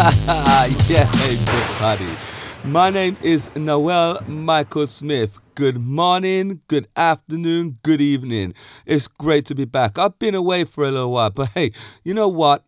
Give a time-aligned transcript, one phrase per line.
[0.88, 2.08] yeah, everybody.
[2.64, 5.38] My name is Noel Michael Smith.
[5.54, 8.54] Good morning, good afternoon, good evening.
[8.86, 9.98] It's great to be back.
[9.98, 11.72] I've been away for a little while, but hey,
[12.02, 12.64] you know what?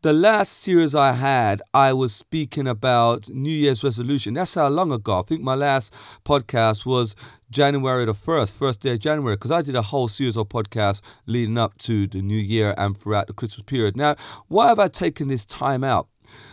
[0.00, 4.32] The last series I had, I was speaking about New Year's resolution.
[4.32, 5.18] That's how long ago.
[5.18, 5.92] I think my last
[6.24, 7.14] podcast was
[7.50, 11.00] January the 1st, first day of January, because I did a whole series of podcasts
[11.26, 13.96] leading up to the new year and throughout the Christmas period.
[13.96, 14.14] Now,
[14.48, 16.08] why have I taken this time out?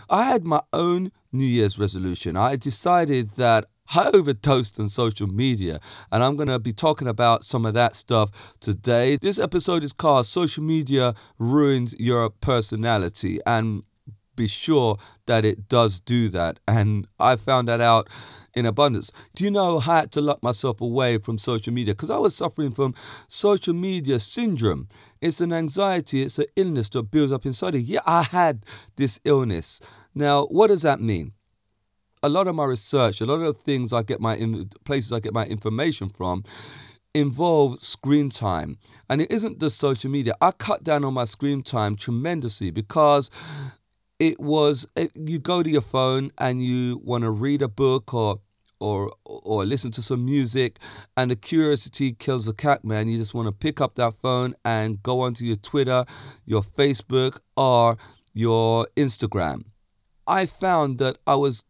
[0.10, 2.36] I had my own New Year's resolution.
[2.36, 3.66] I decided that
[3.96, 5.80] I overdosed on social media,
[6.12, 9.18] and I'm going to be talking about some of that stuff today.
[9.22, 13.84] This episode is called Social Media Ruins Your Personality, and
[14.38, 16.62] be sure that it does do that.
[16.66, 18.08] And I found that out
[18.54, 19.12] in abundance.
[19.36, 22.36] Do you know I had to lock myself away from social media because I was
[22.36, 22.96] suffering from
[23.28, 24.88] social media syndrome?
[25.20, 27.82] It's an anxiety, it's an illness that builds up inside you.
[27.82, 28.64] Yeah, I had
[28.96, 29.82] this illness.
[30.16, 31.34] Now, what does that mean?
[32.24, 34.36] a lot of my research, a lot of things I get my
[34.86, 36.44] places I get my information from
[37.14, 38.78] involve screen time.
[39.10, 40.34] And it isn't just social media.
[40.42, 43.32] I cut down on my screen time tremendously because
[44.20, 48.14] it was it, you go to your phone and you want to read a book
[48.14, 48.40] or
[48.80, 50.78] or or listen to some music
[51.16, 54.54] and the curiosity kills the cat man you just want to pick up that phone
[54.64, 56.06] and go onto your twitter
[56.46, 57.98] your facebook or
[58.34, 59.64] your instagram
[60.28, 61.64] i found that i was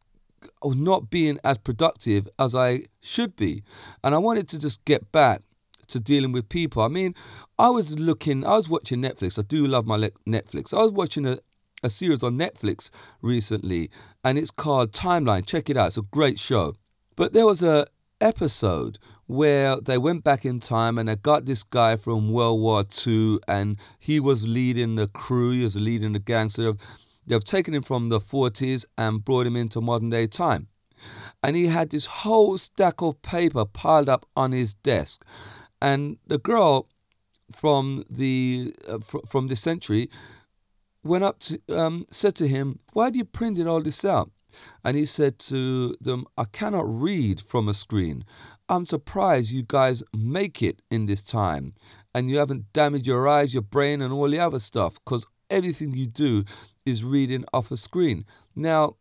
[0.64, 3.64] not being as productive as I should be.
[4.04, 5.42] And I wanted to just get back
[5.88, 6.82] to dealing with people.
[6.84, 7.16] I mean,
[7.58, 9.40] I was looking, I was watching Netflix.
[9.40, 10.74] I do love my Netflix.
[10.74, 11.38] I was watching a,
[11.84, 12.90] a series on Netflix
[13.22, 13.90] recently,
[14.24, 15.46] and it's called Timeline.
[15.46, 15.88] Check it out.
[15.88, 16.74] It's a great show.
[17.16, 17.88] But there was a
[18.20, 18.98] episode
[19.28, 23.40] where they went back in time and they got this guy from World War II,
[23.48, 25.52] and he was leading the crew.
[25.52, 26.74] He was leading the gangster.
[27.26, 30.68] They've taken him from the 40s and brought him into modern day time.
[31.44, 35.24] And he had this whole stack of paper piled up on his desk.
[35.82, 36.88] And the girl
[37.52, 40.10] from the uh, fr- from the century
[41.04, 44.32] went up to um, said to him, "Why have you printed all this out?"
[44.84, 48.24] And he said to them, "I cannot read from a screen.
[48.70, 51.74] I'm surprised you guys make it in this time,
[52.14, 54.98] and you haven't damaged your eyes, your brain, and all the other stuff.
[55.00, 56.44] Because everything you do
[56.86, 58.26] is reading off a screen.
[58.56, 58.96] Now,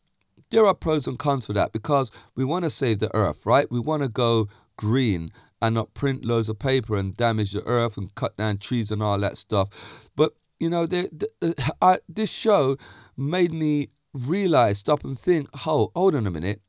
[0.50, 3.70] there are pros and cons for that because we want to save the earth, right?
[3.70, 7.96] We want to go green and not print loads of paper and damage the earth
[7.96, 10.10] and cut down trees and all that stuff.
[10.14, 12.76] But, you know, they, they, I, this show
[13.16, 16.62] made me realize, stop and think, oh, hold on a minute.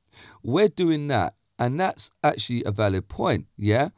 [0.43, 1.35] We're doing that.
[1.59, 3.89] And that's actually a valid point, yeah?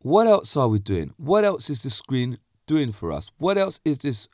[0.00, 1.14] What else are we doing?
[1.16, 3.30] What else is the screen doing for us?
[3.38, 4.28] What else is this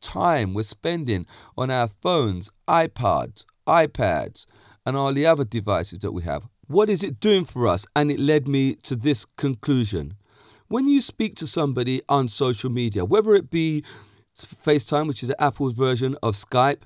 [0.00, 1.26] time we're spending
[1.56, 4.46] on our phones, iPods, iPads,
[4.84, 6.46] and all the other devices that we have.
[6.68, 7.86] What is it doing for us?
[7.94, 10.14] And it led me to this conclusion.
[10.68, 13.84] When you speak to somebody on social media, whether it be
[14.36, 16.82] FaceTime, which is Apple's version of Skype,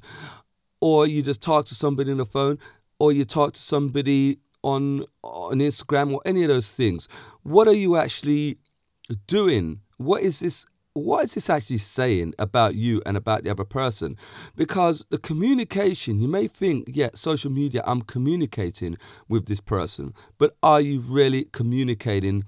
[0.81, 2.59] or you just talk to somebody on the phone,
[2.99, 7.09] or you talk to somebody on on Instagram or any of those things,
[7.43, 8.59] what are you actually
[9.27, 9.81] doing?
[9.97, 14.17] What is this what is this actually saying about you and about the other person?
[14.57, 18.99] Because the communication, you may think, yeah, social media, I'm communicating
[19.29, 22.45] with this person, but are you really communicating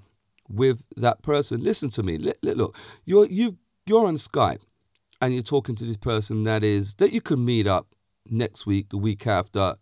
[0.53, 1.63] with that person?
[1.63, 2.17] Listen to me.
[2.17, 4.61] Look, you're you you're on Skype,
[5.21, 7.87] and you're talking to this person that is that you can meet up
[8.29, 9.75] next week, the week after,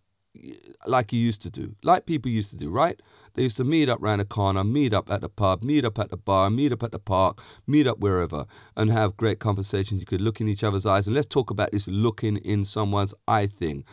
[0.87, 2.99] like you used to do, like people used to do, right?
[3.33, 5.99] They used to meet up round the corner, meet up at the pub, meet up
[5.99, 8.45] at the bar, meet up at the park, meet up wherever,
[8.75, 9.99] and have great conversations.
[9.99, 13.13] You could look in each other's eyes, and let's talk about this looking in someone's
[13.27, 13.83] eye thing.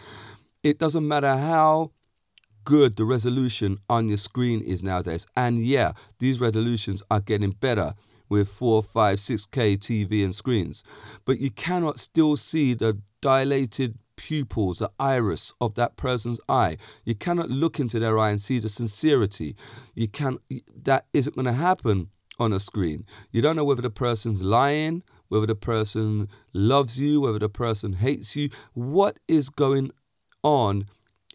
[0.62, 1.93] It doesn't matter how
[2.69, 7.94] good the resolution on your screen is nowadays, and yeah, these resolutions are getting better
[8.29, 10.85] with 4, 5, 6K TV and screens,
[11.25, 16.76] but you cannot still see the dilated pupils, the iris of that person's eye.
[17.06, 19.56] You cannot look into their eye and see the sincerity.
[19.94, 20.38] You can't.
[20.82, 23.06] that isn't going to happen on a screen.
[23.32, 27.94] You don't know whether the person's lying, whether the person loves you, whether the person
[27.94, 28.50] hates you.
[28.75, 29.91] What is going
[30.43, 30.85] on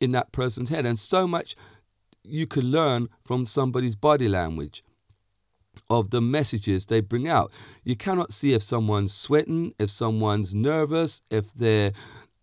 [0.02, 0.86] in that person's head?
[0.86, 1.56] And so much
[2.24, 4.84] you can learn from somebody's body language
[5.90, 7.52] of the messages they bring out.
[7.84, 11.92] You cannot see if someone's sweating, if someone's nervous, if they're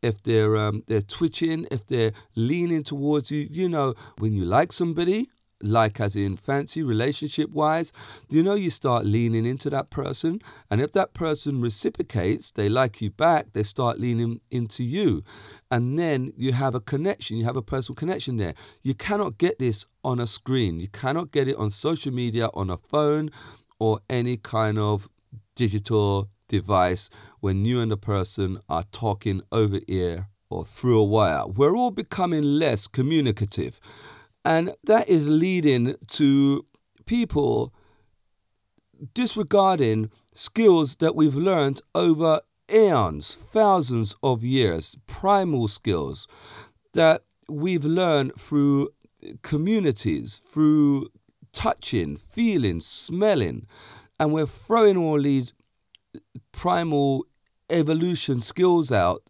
[0.03, 3.47] if they're um, they're twitching, if they're leaning towards you.
[3.51, 5.29] You know, when you like somebody
[5.63, 7.93] like as in fancy relationship wise,
[8.29, 10.41] do you know, you start leaning into that person.
[10.71, 15.23] And if that person reciprocates, they like you back, they start leaning into you.
[15.71, 18.55] And then you have a connection, you have a personal connection there.
[18.83, 22.71] You cannot get this on a screen, you cannot get it on social media, on
[22.71, 23.31] a phone,
[23.79, 25.09] or any kind of
[25.55, 27.11] digital device
[27.41, 31.47] when you and the person are talking over ear or through a wire.
[31.47, 33.81] We're all becoming less communicative.
[34.45, 36.67] And that is leading to
[37.05, 37.75] people
[39.15, 42.41] disregarding skills that we've learned over
[42.73, 46.27] eons, thousands of years, primal skills
[46.95, 48.89] that we've learned through
[49.43, 51.09] communities, through
[51.53, 53.67] touching, feeling, smelling.
[54.19, 55.53] And we're throwing all these
[56.53, 57.25] primal
[57.71, 59.23] evolution skills out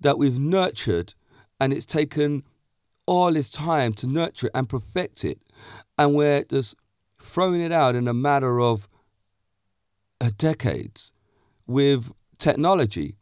[0.00, 1.14] that we've nurtured
[1.60, 2.42] and it's taken
[3.06, 5.40] all this time to nurture it and perfect it.
[5.98, 6.74] And we're just
[7.20, 8.88] throwing it out in a matter of
[10.20, 11.12] uh, decades
[11.66, 13.16] with technology.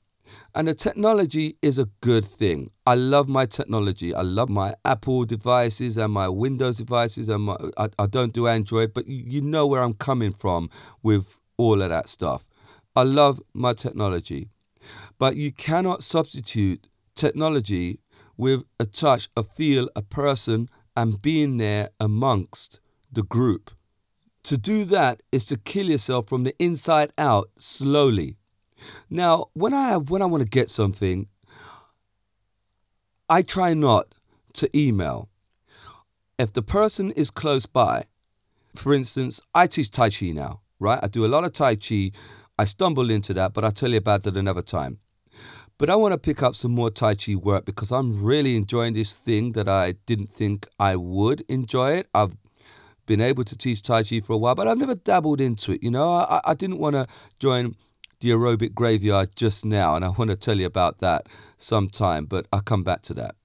[0.54, 2.70] And the technology is a good thing.
[2.86, 4.14] I love my technology.
[4.14, 7.28] I love my Apple devices and my Windows devices.
[7.28, 10.70] And my, I, I don't do Android, but you, you know where I'm coming from
[11.02, 12.48] with all of that stuff.
[12.94, 14.48] I love my technology.
[15.18, 18.00] But you cannot substitute technology
[18.40, 20.66] with a touch, a feel, a person,
[20.96, 22.80] and being there amongst
[23.12, 23.70] the group.
[24.44, 28.36] To do that is to kill yourself from the inside out slowly.
[29.10, 31.28] Now, when I have, when I want to get something,
[33.28, 34.14] I try not
[34.54, 35.28] to email.
[36.38, 38.06] If the person is close by,
[38.74, 40.98] for instance, I teach Tai Chi now, right?
[41.02, 42.12] I do a lot of Tai Chi.
[42.58, 45.00] I stumble into that, but I'll tell you about that another time.
[45.80, 48.92] But I want to pick up some more Tai Chi work because I'm really enjoying
[48.92, 52.08] this thing that I didn't think I would enjoy it.
[52.12, 52.36] I've
[53.06, 55.82] been able to teach Tai Chi for a while, but I've never dabbled into it.
[55.82, 57.06] You know, I, I didn't want to
[57.38, 57.76] join
[58.20, 62.46] the aerobic graveyard just now, and I want to tell you about that sometime, but
[62.52, 63.36] I'll come back to that.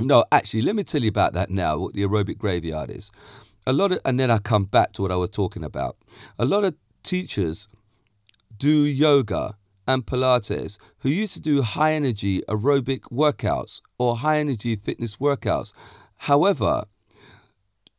[0.00, 3.12] No, actually, let me tell you about that now, what the aerobic graveyard is.
[3.64, 5.98] A lot of, and then I come back to what I was talking about.
[6.36, 6.74] A lot of
[7.04, 7.68] teachers
[8.58, 9.54] do yoga
[9.86, 15.72] and Pilates who used to do high energy aerobic workouts or high energy fitness workouts.
[16.18, 16.84] However,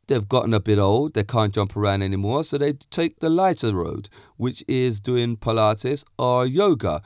[0.06, 3.74] they've gotten a bit old, they can't jump around anymore, so they take the lighter
[3.74, 7.02] road, which is doing Pilates or yoga.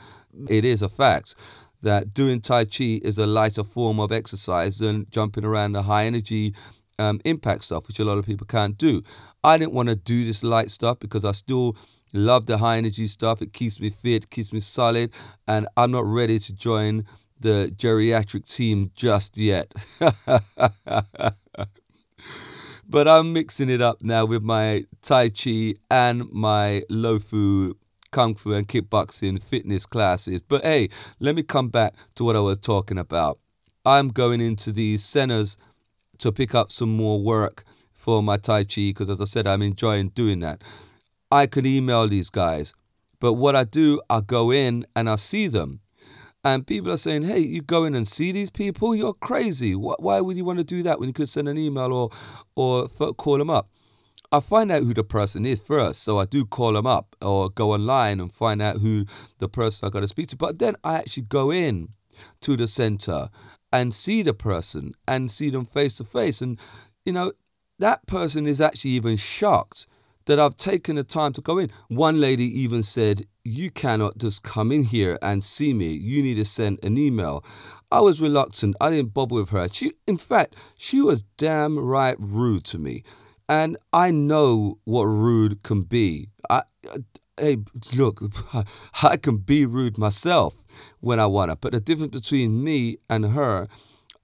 [0.49, 1.35] It is a fact
[1.83, 6.05] that doing Tai Chi is a lighter form of exercise than jumping around the high
[6.05, 6.55] energy
[6.99, 9.03] um, impact stuff, which a lot of people can't do.
[9.43, 11.76] I didn't want to do this light stuff because I still
[12.12, 13.41] Love the high energy stuff.
[13.43, 15.12] It keeps me fit, keeps me solid,
[15.47, 17.05] and I'm not ready to join
[17.39, 19.73] the geriatric team just yet.
[22.89, 27.75] but I'm mixing it up now with my Tai Chi and my Lofu
[28.11, 30.43] Kung Fu and kickboxing fitness classes.
[30.43, 30.89] But hey,
[31.21, 33.39] let me come back to what I was talking about.
[33.87, 35.57] I'm going into these centers
[36.19, 37.65] to pick up some more work
[37.95, 40.62] for my Tai Chi because, as I said, I'm enjoying doing that.
[41.31, 42.75] I could email these guys.
[43.21, 45.81] But what I do, I go in and I see them.
[46.43, 48.95] And people are saying, hey, you go in and see these people?
[48.95, 49.75] You're crazy.
[49.75, 52.11] Why would you want to do that when you could send an email or,
[52.57, 53.69] or call them up?
[54.33, 56.02] I find out who the person is first.
[56.02, 59.05] So I do call them up or go online and find out who
[59.38, 60.37] the person I got to speak to.
[60.37, 61.90] But then I actually go in
[62.40, 63.28] to the center
[63.71, 66.40] and see the person and see them face to face.
[66.40, 66.59] And,
[67.05, 67.33] you know,
[67.78, 69.87] that person is actually even shocked
[70.27, 71.71] that I've taken the time to go in.
[71.89, 75.93] One lady even said, You cannot just come in here and see me.
[75.93, 77.45] You need to send an email.
[77.91, 78.77] I was reluctant.
[78.81, 79.69] I didn't bother with her.
[79.69, 83.03] She, in fact, she was damn right rude to me.
[83.49, 86.29] And I know what rude can be.
[86.49, 86.62] I,
[87.37, 87.59] hey,
[87.97, 88.23] look,
[89.03, 90.65] I can be rude myself
[91.00, 91.57] when I want to.
[91.61, 93.67] But the difference between me and her,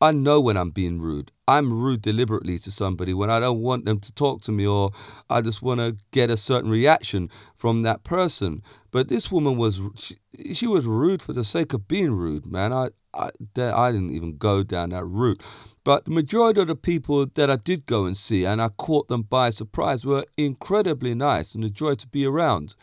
[0.00, 1.32] I know when I'm being rude.
[1.48, 4.90] I'm rude deliberately to somebody when I don't want them to talk to me or
[5.30, 8.62] I just want to get a certain reaction from that person.
[8.90, 10.16] But this woman was she,
[10.52, 12.72] she was rude for the sake of being rude, man.
[12.72, 15.42] I I, I didn't even go down that route.
[15.84, 19.08] But the majority of the people that I did go and see and I caught
[19.08, 22.74] them by surprise were incredibly nice and a joy to be around.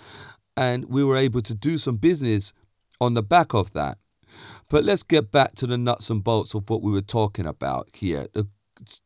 [0.55, 2.53] And we were able to do some business
[3.01, 3.98] on the back of that.
[4.74, 7.89] But let's get back to the nuts and bolts of what we were talking about
[7.94, 8.25] here.
[8.34, 8.48] The,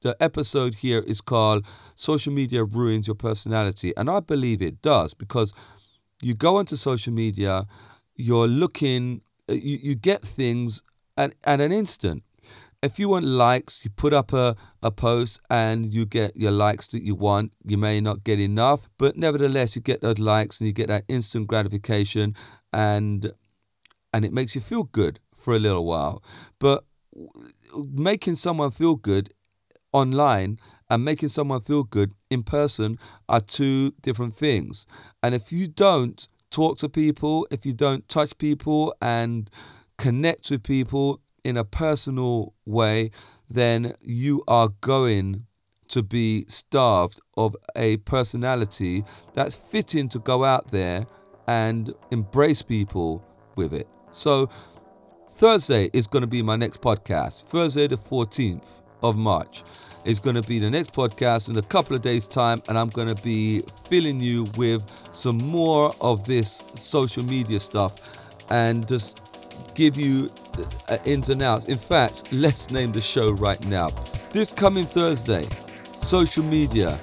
[0.01, 3.91] the episode here is called Social Media Ruins Your Personality.
[3.97, 5.53] And I believe it does because
[6.21, 7.65] you go onto social media,
[8.15, 10.83] you're looking, uh, you, you get things
[11.17, 12.23] at, at an instant.
[12.81, 16.87] if you want likes, you put up a, a post and you get your likes
[16.87, 17.51] that you want.
[17.65, 21.03] You may not get enough, but nevertheless, you get those likes and you get that
[21.09, 22.37] instant gratification
[22.71, 23.33] and
[24.13, 26.21] and it makes you feel good for a little while.
[26.59, 26.83] But
[27.73, 29.29] making someone feel good
[29.93, 32.99] online and making someone feel good in person
[33.29, 34.85] are two different things.
[35.23, 39.49] And if you don't talk to people, if you don't touch people and
[39.97, 43.09] connect with people in a personal way,
[43.49, 45.45] then you are going
[45.87, 51.05] to be starved of a personality that's fitting to go out there
[51.47, 53.23] and embrace people
[53.55, 53.87] with it.
[54.11, 54.49] So,
[55.37, 57.43] Thursday is going to be my next podcast.
[57.43, 58.67] Thursday, the 14th
[59.03, 59.61] of March
[60.03, 62.89] is going to be the next podcast in a couple of days' time, and I'm
[62.89, 69.75] going to be filling you with some more of this social media stuff and just
[69.75, 70.31] give you
[70.89, 71.65] uh, ins and outs.
[71.65, 73.89] In fact, let's name the show right now.
[74.31, 75.45] This coming Thursday,
[76.01, 76.97] social media,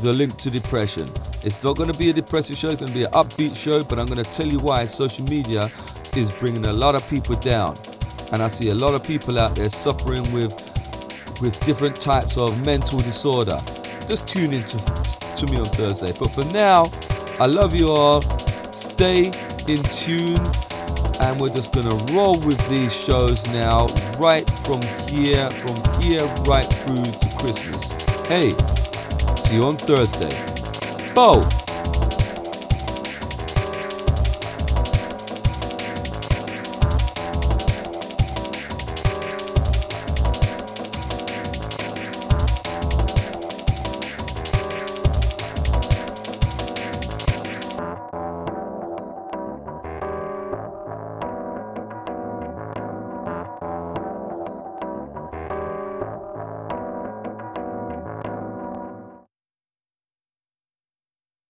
[0.00, 1.10] the link to depression.
[1.44, 3.84] It's not going to be a depressive show, it's going to be an upbeat show,
[3.84, 5.68] but I'm going to tell you why social media
[6.16, 7.76] is bringing a lot of people down.
[8.32, 10.52] And I see a lot of people out there suffering with
[11.40, 13.58] with different types of mental disorder.
[14.08, 14.78] Just tune in to,
[15.36, 16.12] to me on Thursday.
[16.18, 16.90] But for now,
[17.38, 18.22] I love you all.
[18.72, 19.26] Stay
[19.68, 20.38] in tune.
[21.20, 23.86] And we're just going to roll with these shows now,
[24.18, 27.92] right from here, from here right through to Christmas.
[28.28, 28.50] Hey,
[29.36, 30.34] see you on Thursday.
[31.14, 31.65] Bo!